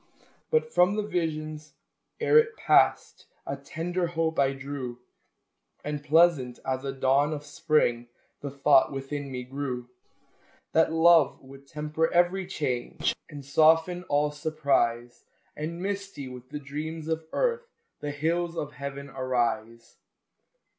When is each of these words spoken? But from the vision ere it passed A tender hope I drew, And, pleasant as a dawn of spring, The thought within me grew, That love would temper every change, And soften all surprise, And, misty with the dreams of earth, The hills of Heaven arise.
But 0.49 0.73
from 0.73 0.95
the 0.95 1.03
vision 1.03 1.59
ere 2.19 2.39
it 2.39 2.57
passed 2.57 3.27
A 3.45 3.55
tender 3.55 4.07
hope 4.07 4.39
I 4.39 4.51
drew, 4.51 4.97
And, 5.83 6.03
pleasant 6.03 6.57
as 6.65 6.83
a 6.83 6.91
dawn 6.91 7.33
of 7.33 7.45
spring, 7.45 8.07
The 8.39 8.49
thought 8.49 8.91
within 8.91 9.31
me 9.31 9.43
grew, 9.43 9.89
That 10.71 10.91
love 10.91 11.39
would 11.43 11.67
temper 11.67 12.11
every 12.11 12.47
change, 12.47 13.15
And 13.29 13.45
soften 13.45 14.01
all 14.05 14.31
surprise, 14.31 15.23
And, 15.55 15.79
misty 15.79 16.27
with 16.27 16.49
the 16.49 16.57
dreams 16.59 17.07
of 17.07 17.27
earth, 17.31 17.67
The 17.99 18.09
hills 18.09 18.57
of 18.57 18.71
Heaven 18.71 19.07
arise. 19.07 19.97